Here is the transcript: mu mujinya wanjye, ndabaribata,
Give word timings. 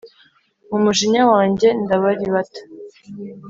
mu 0.69 0.77
mujinya 0.83 1.23
wanjye, 1.31 1.67
ndabaribata, 1.83 2.61